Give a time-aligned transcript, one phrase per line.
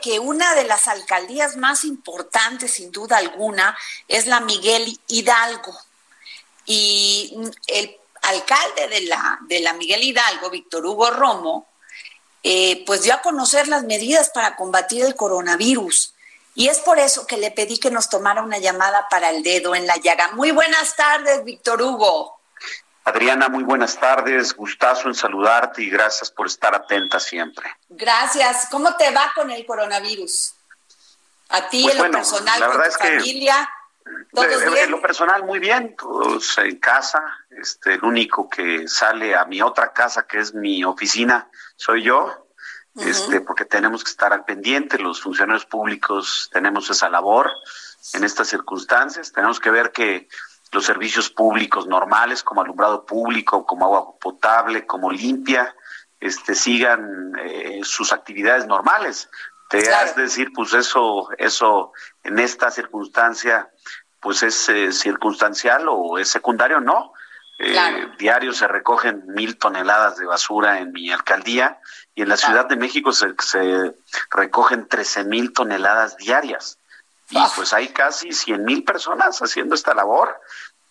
[0.00, 5.76] Que una de las alcaldías más importantes, sin duda alguna, es la Miguel Hidalgo.
[6.66, 7.36] Y
[7.66, 11.66] el alcalde de la, de la Miguel Hidalgo, Víctor Hugo Romo,
[12.44, 16.14] eh, pues dio a conocer las medidas para combatir el coronavirus.
[16.54, 19.74] Y es por eso que le pedí que nos tomara una llamada para el dedo
[19.74, 20.32] en la llaga.
[20.32, 22.41] Muy buenas tardes, Víctor Hugo.
[23.04, 24.54] Adriana, muy buenas tardes.
[24.54, 27.68] Gustazo en saludarte y gracias por estar atenta siempre.
[27.88, 28.68] Gracias.
[28.70, 30.54] ¿Cómo te va con el coronavirus?
[31.48, 33.70] A ti, pues en lo personal, con tu familia.
[34.32, 34.84] ¿Todos bien?
[34.84, 35.96] En lo personal, muy bien.
[35.96, 37.22] Todos en casa.
[37.50, 42.42] Este, el único que sale a mi otra casa, que es mi oficina, soy yo
[42.96, 47.50] este, porque tenemos que estar al pendiente, los funcionarios públicos tenemos esa labor
[48.12, 50.28] en estas circunstancias, tenemos que ver que
[50.72, 55.74] los servicios públicos normales como alumbrado público, como agua potable, como limpia,
[56.18, 59.28] este, sigan eh, sus actividades normales.
[59.68, 61.92] Te has de decir, pues eso, eso
[62.24, 63.70] en esta circunstancia,
[64.20, 67.12] pues es eh, circunstancial o es secundario, no.
[67.58, 71.80] Eh, diario se recogen mil toneladas de basura en mi alcaldía
[72.14, 73.34] y en la Ciudad de México se,
[74.30, 76.78] recogen 13 mil toneladas diarias.
[77.32, 80.38] Y pues hay casi 100 mil personas haciendo esta labor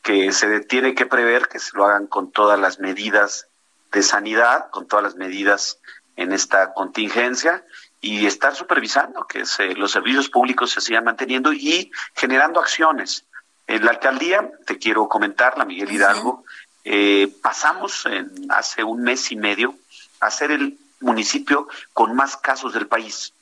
[0.01, 3.47] que se tiene que prever que se lo hagan con todas las medidas
[3.91, 5.77] de sanidad, con todas las medidas
[6.15, 7.63] en esta contingencia
[7.99, 9.43] y estar supervisando que
[9.75, 13.25] los servicios públicos se sigan manteniendo y generando acciones.
[13.67, 16.43] En la alcaldía, te quiero comentar, la Miguel Hidalgo,
[16.83, 19.75] eh, pasamos en, hace un mes y medio
[20.19, 23.33] a ser el municipio con más casos del país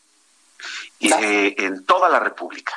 [1.00, 2.73] eh, en toda la República.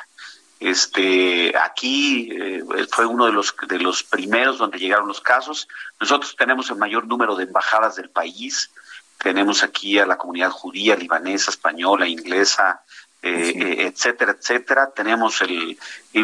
[0.63, 5.67] Este, aquí eh, fue uno de los de los primeros donde llegaron los casos.
[5.99, 8.71] Nosotros tenemos el mayor número de embajadas del país.
[9.17, 12.81] Tenemos aquí a la comunidad judía, libanesa, española, inglesa,
[13.21, 14.89] eh, eh, etcétera, etcétera.
[14.95, 15.77] Tenemos el,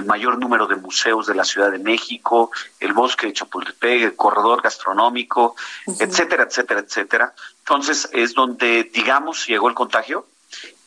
[0.05, 2.49] mayor número de museos de la Ciudad de México,
[2.79, 7.33] el bosque de Chapultepec, el corredor gastronómico, etcétera, etcétera, etcétera.
[7.59, 10.27] Entonces es donde, digamos, llegó el contagio.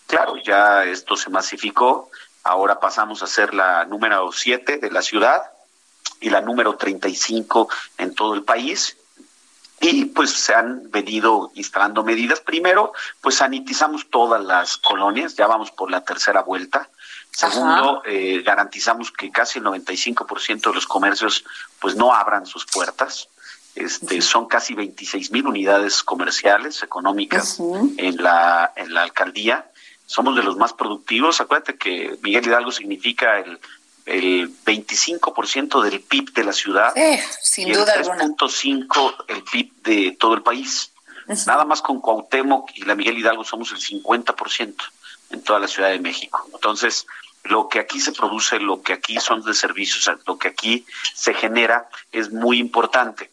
[0.06, 2.10] Claro, ya esto se masificó.
[2.44, 5.42] Ahora pasamos a ser la número 7 de la ciudad
[6.20, 8.96] y la número 35 en todo el país
[9.82, 12.38] y pues se han venido instalando medidas.
[12.38, 16.88] Primero, pues sanitizamos todas las colonias, ya vamos por la tercera vuelta.
[17.32, 21.44] Segundo, eh, garantizamos que casi el 95% de los comercios
[21.80, 23.28] pues no abran sus puertas.
[23.74, 27.58] Este, son casi 26 mil unidades comerciales económicas
[27.96, 29.71] en la en la alcaldía.
[30.12, 31.40] Somos de los más productivos.
[31.40, 33.58] Acuérdate que Miguel Hidalgo significa el
[34.06, 36.92] el 25% del PIB de la ciudad
[37.40, 40.90] sin y el 3.5 el PIB de todo el país.
[41.46, 44.74] Nada más con Cuauhtémoc y la Miguel Hidalgo somos el 50%
[45.30, 46.48] en toda la Ciudad de México.
[46.52, 47.06] Entonces,
[47.44, 50.84] lo que aquí se produce, lo que aquí son de servicios, lo que aquí
[51.14, 53.30] se genera es muy importante.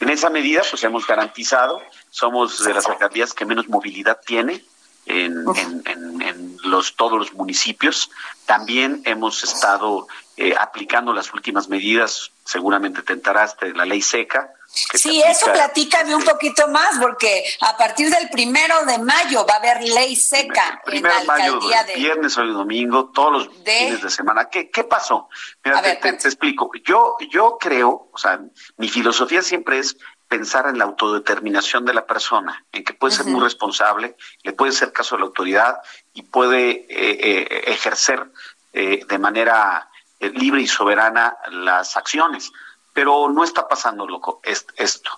[0.00, 4.64] En esa medida, pues hemos garantizado, somos de las alcaldías que menos movilidad tiene,
[5.08, 5.44] en,
[5.86, 8.10] en, los, todos los municipios.
[8.46, 14.52] También hemos estado eh, aplicando las últimas medidas, seguramente te enteraste, de la ley seca.
[14.68, 19.56] Sí, eso platícame un poquito más, porque a partir del primero de mayo va a
[19.56, 24.48] haber ley seca en la alcaldía de viernes, hoy domingo, todos los fines de semana.
[24.50, 25.28] ¿Qué, qué pasó?
[25.64, 26.70] Mira, te, te, explico.
[26.84, 28.40] Yo, yo creo, o sea,
[28.76, 29.96] mi filosofía siempre es
[30.28, 34.72] pensar en la autodeterminación de la persona, en que puede ser muy responsable, le puede
[34.72, 35.78] ser caso a la autoridad
[36.12, 38.30] y puede eh, eh, ejercer
[38.72, 39.88] eh, de manera
[40.20, 42.52] libre y soberana las acciones.
[42.92, 45.10] Pero no está pasando loco esto.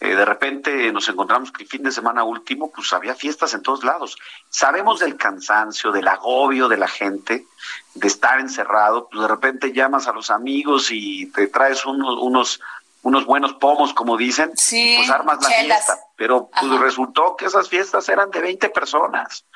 [0.00, 3.84] de repente nos encontramos que el fin de semana último, pues había fiestas en todos
[3.84, 4.16] lados.
[4.50, 7.46] Sabemos del cansancio, del agobio de la gente,
[7.94, 12.60] de estar encerrado, pues de repente llamas a los amigos y te traes unos, unos
[13.08, 15.98] unos buenos pomos, como dicen, pues armas la fiesta.
[16.16, 19.46] Pero pues, resultó que esas fiestas eran de 20 personas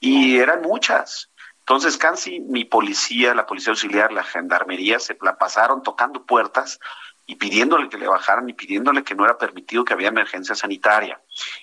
[0.00, 1.28] y eran muchas.
[1.60, 6.80] Entonces, casi mi policía, la policía auxiliar, la gendarmería, se la pasaron tocando puertas
[7.26, 11.20] y pidiéndole que le bajaran y pidiéndole que no era permitido que había emergencia sanitaria.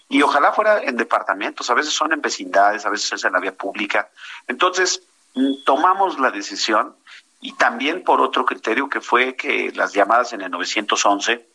[0.07, 3.39] Y ojalá fuera en departamentos, a veces son en vecindades, a veces es en la
[3.39, 4.09] vía pública.
[4.47, 5.01] Entonces,
[5.33, 6.95] mm, tomamos la decisión
[7.41, 11.45] y también por otro criterio que fue que las llamadas en el 911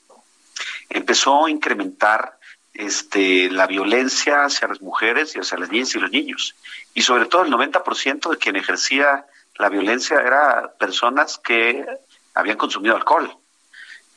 [0.88, 2.38] empezó a incrementar
[2.72, 6.54] este, la violencia hacia las mujeres y hacia las niñas y los niños.
[6.94, 9.26] Y sobre todo el 90% de quien ejercía
[9.56, 11.84] la violencia era personas que
[12.34, 13.36] habían consumido alcohol.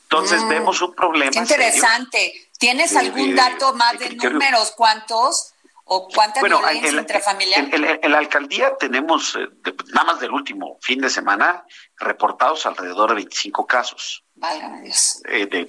[0.04, 0.48] Entonces mm.
[0.48, 1.30] vemos un problema.
[1.30, 2.48] Qué interesante.
[2.58, 4.72] ¿Tienes algún dato más de, números?
[4.76, 5.54] ¿Cuántos?
[5.90, 7.68] ¿O cuánta violencia en, intrafamiliar?
[7.72, 9.48] En, la alcaldía tenemos, eh,
[9.94, 11.64] nada más del último fin de semana,
[11.96, 14.22] reportados alrededor de 25 casos.
[14.34, 15.22] Válgame Dios.
[15.26, 15.66] Eh, de,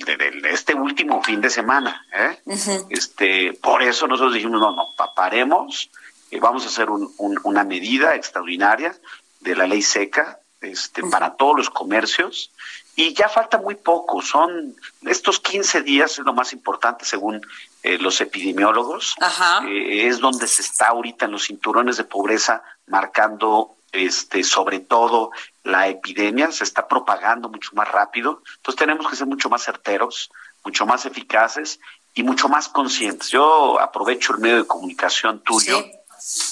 [0.52, 2.06] este último fin de semana.
[2.14, 2.38] ¿eh?
[2.90, 5.90] este, por eso nosotros dijimos, no, no, paremos,
[6.42, 8.94] vamos a hacer una medida extraordinaria
[9.40, 12.52] de la ley seca este, para todos los comercios
[12.96, 14.76] y ya falta muy poco, son
[15.06, 17.42] estos 15 días es lo más importante según
[17.84, 19.16] eh, los epidemiólogos,
[19.68, 25.32] eh, es donde se está ahorita en los cinturones de pobreza marcando este sobre todo
[25.64, 30.30] la epidemia, se está propagando mucho más rápido, entonces tenemos que ser mucho más certeros,
[30.64, 31.80] mucho más eficaces
[32.14, 33.30] y mucho más conscientes.
[33.30, 35.84] Yo aprovecho el medio de comunicación tuyo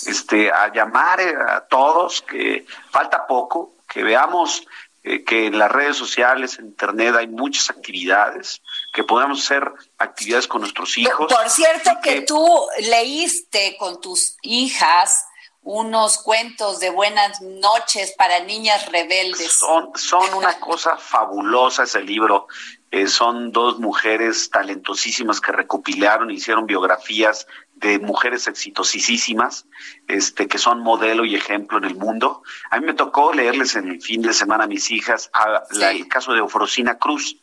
[0.06, 4.66] este a llamar a todos que falta poco, que veamos
[5.10, 8.62] eh, que en las redes sociales, en Internet, hay muchas actividades,
[8.92, 11.34] que podamos hacer actividades con nuestros hijos.
[11.34, 15.26] Por cierto, que, tú leíste con tus hijas
[15.62, 19.54] unos cuentos de buenas noches para niñas rebeldes.
[19.54, 22.48] Son, son una cosa fabulosa ese libro.
[22.92, 27.48] Eh, son dos mujeres talentosísimas que recopilaron, hicieron biografías
[27.80, 29.66] de mujeres exitosísimas,
[30.08, 32.44] este, que son modelo y ejemplo en el mundo.
[32.72, 35.30] A mí me tocó leerles en el fin de semana a mis hijas
[35.72, 37.38] el caso de Eufrosina Cruz.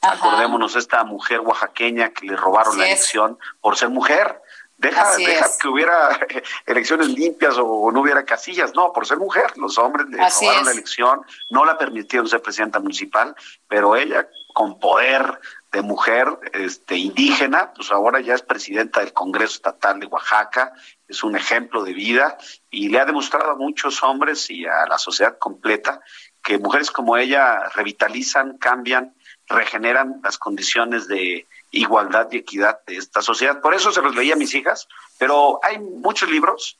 [0.00, 4.40] Acordémonos, esta mujer oaxaqueña que le robaron la elección por ser mujer.
[4.76, 6.20] Deja, deja que hubiera
[6.66, 8.74] elecciones limpias o no hubiera casillas.
[8.76, 9.56] No, por ser mujer.
[9.56, 13.34] Los hombres le robaron la elección, no la permitieron ser presidenta municipal,
[13.66, 19.56] pero ella con poder de mujer este, indígena, pues ahora ya es presidenta del Congreso
[19.56, 20.72] Estatal de Oaxaca,
[21.06, 22.38] es un ejemplo de vida
[22.70, 26.00] y le ha demostrado a muchos hombres y a la sociedad completa
[26.42, 29.14] que mujeres como ella revitalizan, cambian,
[29.46, 33.60] regeneran las condiciones de igualdad y equidad de esta sociedad.
[33.60, 34.88] Por eso se los leía a mis hijas,
[35.18, 36.78] pero hay muchos libros,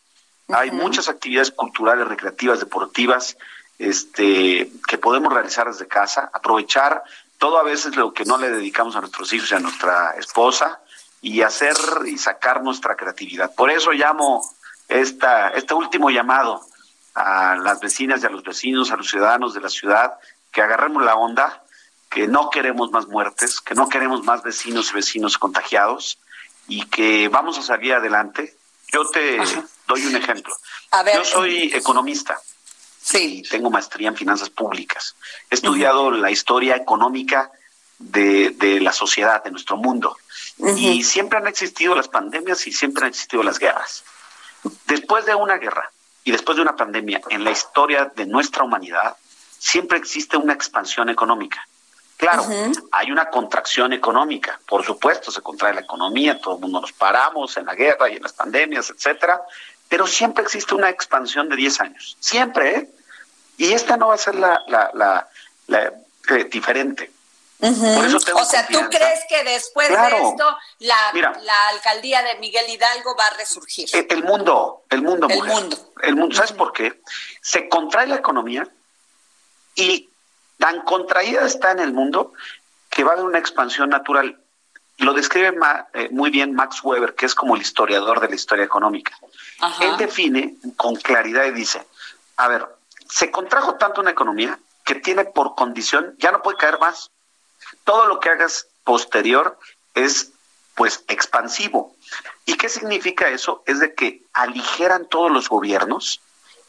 [0.48, 3.36] hay muchas actividades culturales, recreativas, deportivas,
[3.78, 7.02] este, que podemos realizar desde casa, aprovechar
[7.38, 10.80] todo a veces lo que no le dedicamos a nuestros hijos y a nuestra esposa
[11.22, 11.76] y hacer
[12.06, 13.54] y sacar nuestra creatividad.
[13.54, 14.42] Por eso llamo
[14.88, 16.60] esta, este último llamado
[17.14, 20.14] a las vecinas y a los vecinos, a los ciudadanos de la ciudad,
[20.52, 21.64] que agarremos la onda,
[22.08, 26.18] que no queremos más muertes, que no queremos más vecinos y vecinos contagiados
[26.66, 28.56] y que vamos a salir adelante.
[28.92, 29.38] Yo te
[29.86, 30.54] doy un ejemplo.
[31.14, 32.38] Yo soy economista.
[33.00, 33.42] Sí.
[33.48, 35.14] tengo maestría en finanzas públicas.
[35.50, 37.50] He estudiado la historia económica
[37.98, 40.16] de, de, la sociedad, de nuestro mundo.
[40.76, 44.04] Y siempre han existido las pandemias y siempre han existido las guerras.
[44.86, 45.90] Después de una guerra
[46.24, 49.16] y después de una pandemia en la historia de nuestra humanidad,
[49.58, 51.66] siempre existe una expansión económica.
[52.16, 52.44] Claro,
[52.90, 57.56] hay una contracción económica, por supuesto, se contrae la economía, todo el mundo nos paramos
[57.56, 59.40] en la guerra y en las pandemias, etcétera,
[59.88, 62.90] pero siempre existe una expansión de 10 años, siempre, ¿eh?
[63.56, 64.90] Y esta no va a ser la, la,
[65.66, 65.96] la,
[66.28, 67.10] eh, diferente.
[67.58, 72.68] Por eso o sea, ¿tú crees que después de esto la, la, alcaldía de Miguel
[72.68, 73.88] Hidalgo va a resurgir?
[73.92, 75.92] El, mundo, el mundo, el mundo.
[76.00, 77.00] El mundo, ¿sabes por qué?
[77.40, 78.68] Se contrae la economía
[79.74, 80.08] y
[80.56, 82.32] tan contraída está en el mundo
[82.90, 84.40] que va a haber una expansión natural.
[84.98, 85.56] Lo describe
[85.94, 89.16] eh, muy bien Max Weber, que es como el historiador de la historia económica.
[89.80, 91.86] Él define con claridad y dice,
[92.36, 92.66] a ver,
[93.08, 97.10] se contrajo tanto una economía que tiene por condición, ya no puede caer más.
[97.84, 99.58] Todo lo que hagas posterior
[99.94, 100.32] es
[100.74, 101.94] pues expansivo.
[102.46, 103.62] ¿Y qué significa eso?
[103.66, 106.20] Es de que aligeran todos los gobiernos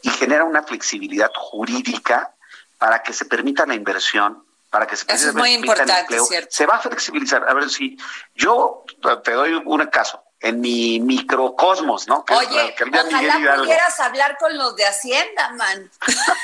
[0.01, 2.33] y genera una flexibilidad jurídica
[2.77, 6.25] para que se permita la inversión, para que se permita el empleo.
[6.49, 7.47] Se va a flexibilizar.
[7.47, 7.97] A ver si
[8.35, 8.85] yo
[9.23, 12.23] te doy un caso en mi microcosmos, ¿no?
[12.29, 15.91] Oye, ojalá pudieras hablar con los de Hacienda, man.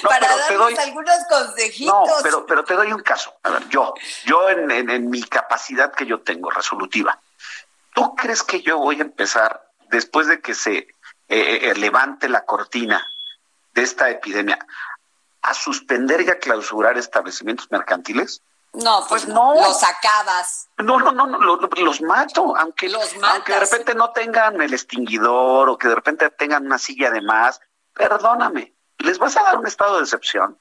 [0.02, 2.08] Para darnos algunos consejitos.
[2.08, 3.34] No, pero, pero te doy un caso.
[3.42, 7.18] A ver, yo, yo en, en, mi capacidad que yo tengo, resolutiva,
[7.94, 10.88] ¿tú crees que yo voy a empezar, después de que se eh,
[11.28, 13.06] eh, levante la cortina
[13.74, 14.58] de esta epidemia,
[15.42, 18.42] a suspender y a clausurar establecimientos mercantiles?
[18.72, 19.54] No, pues, pues no.
[19.54, 20.68] Los acabas.
[20.78, 25.68] No, no, no, no los, mato, aunque, los aunque de repente no tengan el extinguidor
[25.68, 27.60] o que de repente tengan una silla de más,
[27.92, 30.58] perdóname, les vas a dar un estado de excepción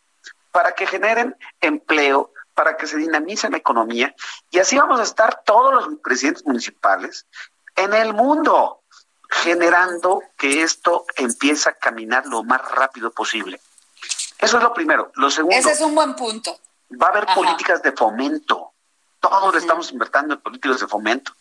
[0.51, 4.15] para que generen empleo, para que se dinamice la economía
[4.49, 7.27] y así vamos a estar todos los presidentes municipales
[7.75, 8.81] en el mundo
[9.29, 13.61] generando que esto empiece a caminar lo más rápido posible.
[14.39, 15.11] Eso es lo primero.
[15.15, 15.55] Lo segundo.
[15.55, 16.57] Ese es un buen punto.
[17.01, 18.71] Va a haber políticas de fomento.
[19.19, 21.33] Todos estamos invirtiendo en políticas de fomento,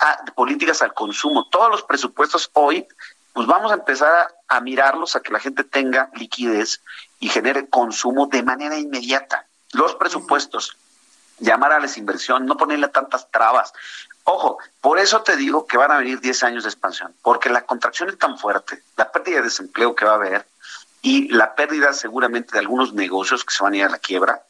[0.00, 1.48] a, políticas al consumo.
[1.48, 2.86] Todos los presupuestos hoy,
[3.32, 6.82] pues vamos a empezar a, mirarlos a que la gente tenga liquidez
[7.20, 9.46] y genere consumo de manera inmediata.
[9.72, 10.76] Los presupuestos,
[11.38, 13.72] llamar a las inversiones, no ponerle tantas trabas.
[14.24, 17.62] Ojo, por eso te digo que van a venir 10 años de expansión, porque la
[17.62, 20.46] contracción es tan fuerte, la pérdida de desempleo que va a haber
[21.02, 24.42] y la pérdida seguramente de algunos negocios que se van a ir a la quiebra,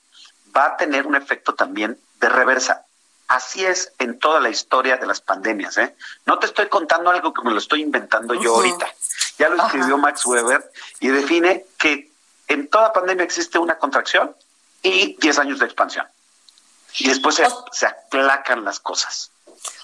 [0.57, 2.85] va a tener un efecto también de reversa.
[3.29, 5.79] Así es en toda la historia de las pandemias.
[5.79, 5.95] ¿eh?
[6.27, 8.93] No te estoy contando algo que me lo estoy inventando yo ahorita.
[9.39, 12.11] Ya lo escribió Max Weber y define que
[12.49, 14.35] en toda pandemia existe una contracción
[14.83, 16.07] y 10 años de expansión.
[16.99, 19.31] Y después se, se aplacan las cosas.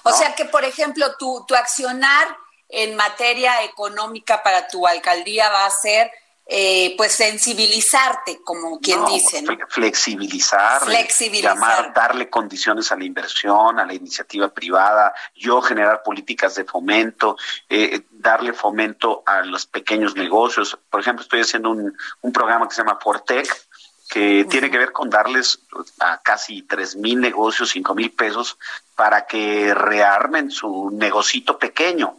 [0.03, 2.27] O sea que, por ejemplo, tu, tu accionar
[2.69, 6.11] en materia económica para tu alcaldía va a ser
[6.49, 9.41] eh, pues sensibilizarte, como quien dice.
[9.41, 9.57] ¿no?
[9.67, 16.55] Flexibilizar, flexibilizar, llamar, darle condiciones a la inversión, a la iniciativa privada, yo generar políticas
[16.55, 17.35] de fomento,
[17.67, 20.77] eh, darle fomento a los pequeños negocios.
[20.89, 23.67] Por ejemplo, estoy haciendo un, un programa que se llama Fortec,
[24.09, 25.59] que tiene que ver con darles
[25.99, 28.57] a casi tres mil negocios, cinco mil pesos,
[28.95, 32.17] para que rearmen su negocito pequeño.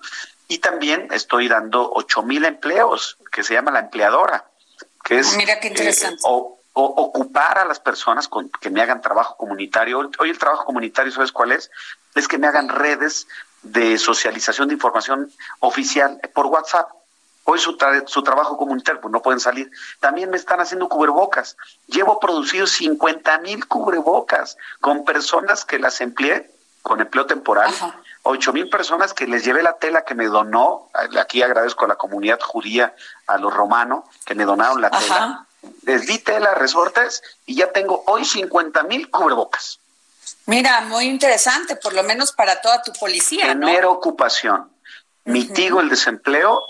[0.49, 4.47] Y también estoy dando ocho mil empleos, que se llama la empleadora,
[5.05, 6.17] que es Mira qué interesante.
[6.17, 10.11] Eh, o, ocupar a las personas con, que me hagan trabajo comunitario.
[10.19, 11.71] Hoy el trabajo comunitario, ¿sabes cuál es?
[12.15, 13.27] Es que me hagan redes
[13.63, 16.89] de socialización de información oficial por WhatsApp.
[17.45, 17.77] Hoy su,
[18.07, 19.71] su trabajo comunitario, pues no pueden salir.
[19.99, 21.57] También me están haciendo cubrebocas.
[21.89, 26.49] Llevo producido 50 mil cubrebocas con personas que las empleé
[26.83, 27.73] con empleo temporal.
[28.31, 31.95] Ocho mil personas que les llevé la tela que me donó, aquí agradezco a la
[31.95, 32.95] comunidad judía,
[33.27, 35.47] a los romanos, que me donaron la tela.
[35.85, 39.81] Les di tela, resortes, y ya tengo hoy 50 mil cubrebocas.
[40.45, 44.71] Mira, muy interesante, por lo menos para toda tu policía, Genero ocupación,
[45.25, 46.61] mitigo el desempleo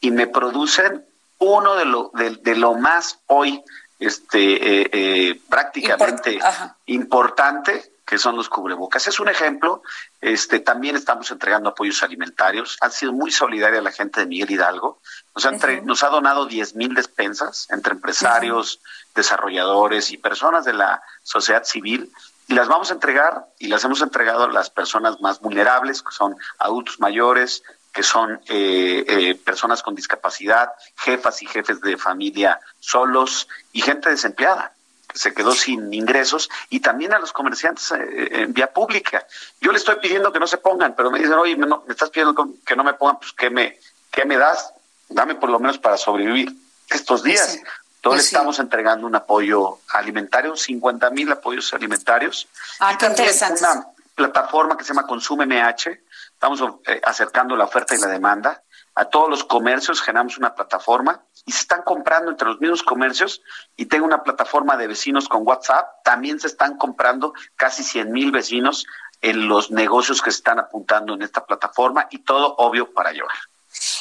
[0.00, 1.06] y me producen
[1.40, 3.62] uno de lo, de, lo más hoy
[3.98, 6.38] este, eh, eh, prácticamente
[6.86, 9.06] importante que son los cubrebocas.
[9.06, 9.82] Es un ejemplo.
[10.20, 12.76] Este, también estamos entregando apoyos alimentarios.
[12.80, 15.00] Ha sido muy solidaria la gente de Miguel Hidalgo.
[15.34, 18.80] Nos ha, nos ha donado 10 mil despensas entre empresarios,
[19.14, 22.12] desarrolladores y personas de la sociedad civil.
[22.48, 26.12] Y las vamos a entregar y las hemos entregado a las personas más vulnerables, que
[26.12, 32.58] son adultos mayores, que son eh, eh, personas con discapacidad, jefas y jefes de familia
[32.80, 34.72] solos y gente desempleada
[35.14, 39.26] se quedó sin ingresos y también a los comerciantes eh, en vía pública.
[39.60, 42.34] Yo le estoy pidiendo que no se pongan, pero me dicen, oye, me, estás pidiendo
[42.64, 43.78] que no me pongan, pues ¿qué me,
[44.10, 44.72] qué me das?
[45.08, 46.52] Dame por lo menos para sobrevivir
[46.88, 47.58] estos días.
[47.96, 52.48] Entonces estamos entregando un apoyo alimentario, 50 mil apoyos alimentarios.
[52.80, 53.62] Ah, qué interesante.
[53.62, 56.00] Una plataforma que se llama Consume MH.
[56.32, 58.60] Estamos eh, acercando la oferta y la demanda.
[58.94, 63.40] A todos los comercios generamos una plataforma y se están comprando entre los mismos comercios
[63.76, 68.30] y tengo una plataforma de vecinos con WhatsApp, también se están comprando casi 100 mil
[68.30, 68.86] vecinos
[69.22, 73.38] en los negocios que se están apuntando en esta plataforma y todo obvio para llorar.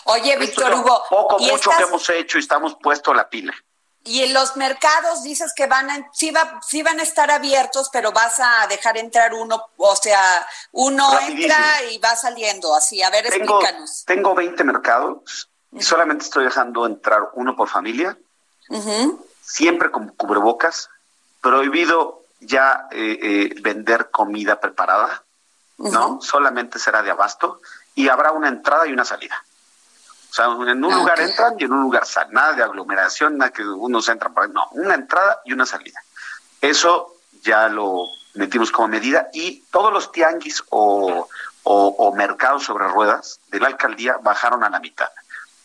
[0.05, 1.03] Oye, Víctor Hugo.
[1.09, 3.53] Poco, mucho que hemos hecho y estamos puesto la pila.
[4.03, 7.89] Y en los mercados dices que van a, sí, va, sí van a estar abiertos,
[7.93, 13.03] pero vas a dejar entrar uno, o sea, uno entra y va saliendo, así.
[13.03, 14.03] A ver, explícanos.
[14.05, 18.17] Tengo 20 mercados y solamente estoy dejando entrar uno por familia,
[19.41, 20.89] siempre con cubrebocas,
[21.39, 25.23] prohibido ya eh, eh, vender comida preparada,
[25.77, 26.21] ¿no?
[26.21, 27.61] Solamente será de abasto
[27.93, 29.43] y habrá una entrada y una salida.
[30.31, 33.37] O sea, en un ah, lugar entran y en un lugar salen, nada de aglomeración,
[33.37, 36.01] nada que unos entran por ahí, no, una entrada y una salida.
[36.61, 41.27] Eso ya lo metimos como medida y todos los tianguis o,
[41.63, 45.09] o mercados sobre ruedas de la alcaldía bajaron a la mitad.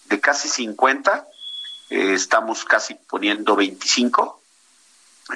[0.07, 1.27] De casi 50,
[1.91, 4.41] eh, estamos casi poniendo 25,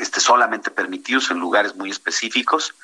[0.00, 2.74] este, solamente permitidos en lugares muy específicos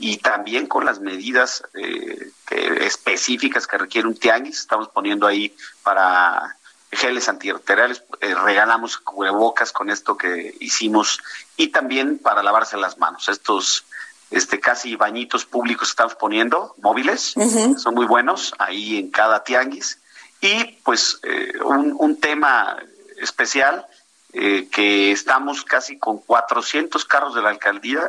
[0.00, 2.32] y también con las medidas eh,
[2.80, 6.56] específicas que requiere un tianguis, estamos poniendo ahí para
[6.90, 11.20] geles antibacteriales, eh, regalamos cubrebocas con esto que hicimos
[11.56, 13.84] y también para lavarse las manos, estos
[14.30, 17.34] este casi bañitos públicos estamos poniendo, móviles,
[17.76, 19.98] son muy buenos ahí en cada tianguis.
[20.40, 22.76] Y pues eh, un, tema
[23.20, 23.86] especial,
[24.32, 28.08] eh, que estamos casi con 400 carros de la alcaldía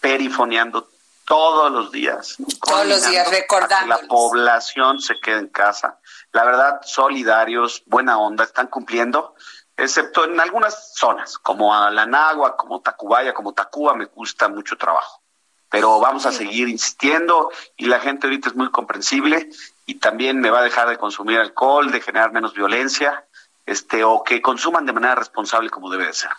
[0.00, 0.88] perifoneando
[1.28, 2.36] todos los días.
[2.64, 3.94] Todos los días, recordando.
[3.94, 5.98] La población se queda en casa.
[6.32, 9.34] La verdad, solidarios, buena onda, están cumpliendo,
[9.76, 15.20] excepto en algunas zonas, como Alanagua, como Tacubaya, como Tacuba, me gusta mucho trabajo.
[15.68, 19.50] Pero vamos a seguir insistiendo y la gente ahorita es muy comprensible
[19.84, 23.26] y también me va a dejar de consumir alcohol, de generar menos violencia,
[23.66, 26.30] este, o que consuman de manera responsable como debe de ser.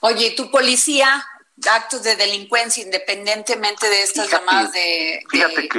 [0.00, 1.24] Oye, ¿tu policía
[1.70, 5.78] actos de delincuencia independientemente de estas llamadas de, fíjate que,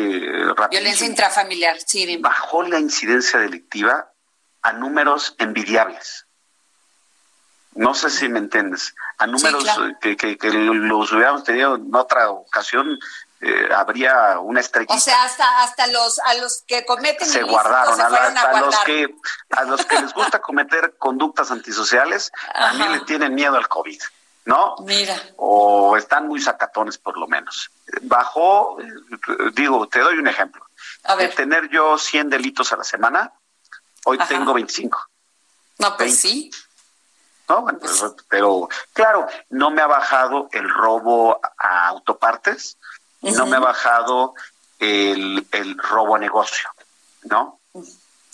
[0.69, 1.77] violencia intrafamiliar.
[1.85, 4.11] Sí, Bajó la incidencia delictiva
[4.61, 6.25] a números envidiables.
[7.73, 8.95] No sé si me entiendes.
[9.17, 9.65] A números
[9.99, 12.97] que, que, los hubiéramos tenido en otra ocasión,
[13.41, 14.95] eh, habría una estrella.
[14.95, 19.13] O sea, hasta hasta los a los que cometen se guardaron, a, los que
[19.51, 23.99] a los que les gusta cometer conductas antisociales, a mí le tienen miedo al COVID.
[24.45, 24.75] ¿No?
[24.83, 25.19] Mira.
[25.37, 27.71] O están muy sacatones por lo menos.
[28.03, 28.77] Bajó,
[29.53, 30.65] digo, te doy un ejemplo.
[31.03, 31.29] A ver.
[31.29, 33.33] De tener yo 100 delitos a la semana,
[34.05, 34.99] hoy tengo 25.
[35.79, 36.51] No, pues sí.
[37.49, 42.77] No, bueno, pues pero claro, no me ha bajado el robo a autopartes,
[43.21, 44.33] no me ha bajado
[44.79, 46.69] el, el robo a negocio,
[47.23, 47.59] ¿no?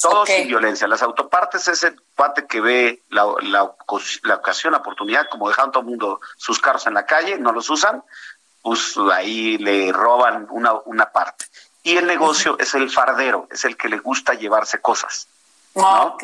[0.01, 0.87] Todo sin violencia.
[0.87, 5.81] Las autopartes es el cuate que ve la, la, ocasión, la oportunidad, como dejaron todo
[5.81, 8.03] el mundo sus carros en la calle, no los usan,
[8.61, 11.45] pues ahí le roban una, una parte.
[11.83, 15.27] Y el negocio es el fardero, es el que le gusta llevarse cosas.
[15.73, 16.23] Ok.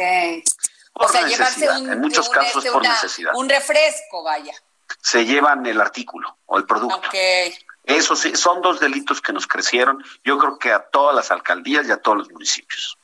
[0.94, 3.32] o sea, llevarse un, en muchos casos este, por necesidad.
[3.36, 4.54] Un refresco, vaya.
[5.02, 7.08] Se llevan el artículo o el producto.
[7.08, 7.56] Okay.
[7.84, 11.88] Eso sí, son dos delitos que nos crecieron, yo creo que a todas las alcaldías
[11.88, 12.98] y a todos los municipios.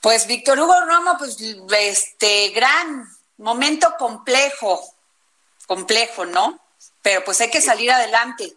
[0.00, 3.04] Pues Víctor Hugo Romo, pues este gran
[3.38, 4.80] momento complejo,
[5.66, 6.60] complejo, ¿no?
[7.02, 8.54] Pero pues hay que salir adelante.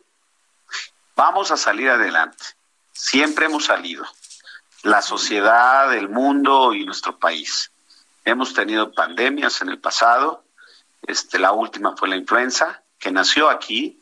[1.16, 2.44] Vamos a salir adelante.
[2.92, 4.06] Siempre hemos salido.
[4.84, 7.72] La sociedad, el mundo y nuestro país.
[8.24, 10.44] Hemos tenido pandemias en el pasado.
[11.08, 14.00] Este, la última fue la influenza, que nació aquí,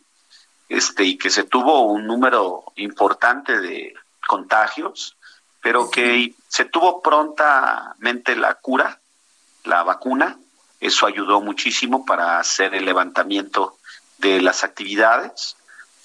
[0.67, 3.93] este, y que se tuvo un número importante de
[4.27, 5.15] contagios
[5.61, 8.99] pero que se tuvo prontamente la cura,
[9.63, 10.37] la vacuna,
[10.79, 13.77] eso ayudó muchísimo para hacer el levantamiento
[14.17, 15.57] de las actividades.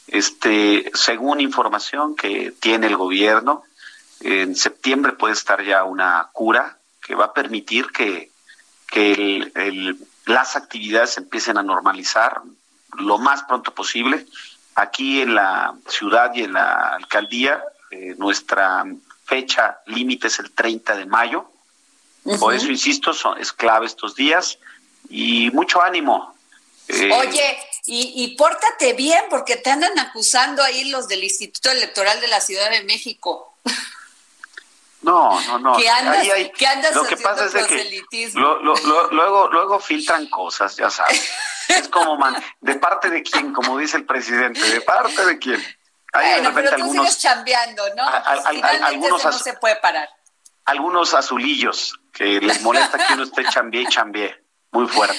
[0.09, 3.65] Este, según información que tiene el gobierno,
[4.21, 8.33] en septiembre puede estar ya una cura que va a permitir que,
[10.27, 12.43] las actividades empiecen a normalizar
[12.97, 14.25] lo más pronto posible.
[14.77, 18.85] Aquí en la ciudad y en la alcaldía, eh, nuestra
[19.25, 21.51] fecha límite es el 30 de mayo.
[22.41, 24.59] Por eso, insisto, son, es clave estos días
[25.11, 26.35] y mucho ánimo.
[26.89, 32.21] Eh, Oye, y, y pórtate bien porque te andan acusando ahí los del Instituto Electoral
[32.21, 33.55] de la Ciudad de México.
[35.05, 35.77] No, no, no.
[35.77, 36.27] ¿Qué andas,
[36.67, 38.03] andas lo que pasa es que
[38.35, 41.31] luego, luego filtran cosas, ya sabes.
[41.69, 43.53] es como, man, ¿de parte de quién?
[43.53, 45.63] Como dice el presidente, ¿de parte de quién?
[46.15, 48.05] Bueno, pero tú algunos, sigues chambeando, ¿no?
[48.85, 50.09] algunos no se puede parar.
[50.65, 55.19] Algunos azulillos que les molesta que uno esté chambié y chambié, muy fuerte.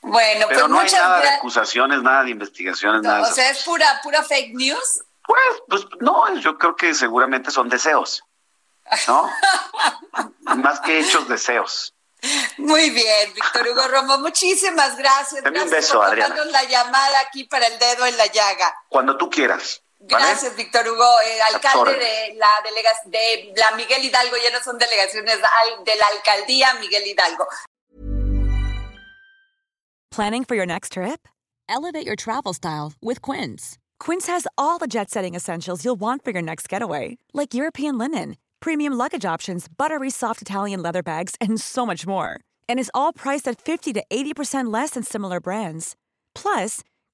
[0.00, 3.28] Bueno, pero pues no hay nada de acusaciones, nada de investigaciones, nada.
[3.28, 5.02] O sea, es pura, pura fake news.
[5.26, 8.24] Pues, pues no, yo creo que seguramente son deseos,
[9.06, 9.30] ¿no?
[10.56, 11.94] Más que hechos deseos.
[12.56, 15.44] Muy bien, Víctor Hugo Romo, muchísimas gracias.
[15.44, 16.44] Dame un beso, Adriana.
[16.46, 18.74] la llamada aquí para el dedo en la llaga.
[18.88, 19.82] Cuando tú quieras.
[20.00, 24.78] Gracias, Víctor Hugo, eh, alcalde de la delegación de la Miguel Hidalgo, ya no son
[24.78, 25.36] delegaciones
[25.84, 27.46] de la alcaldía Miguel Hidalgo.
[30.10, 31.28] Planning for your next trip?
[31.68, 33.76] Elevate your travel style with Quince.
[34.00, 38.36] Quince has all the jet-setting essentials you'll want for your next getaway, like European linen,
[38.60, 42.40] premium luggage options, buttery soft Italian leather bags, and so much more.
[42.68, 45.94] And is all priced at 50 to 80% less than similar brands.
[46.34, 46.82] Plus,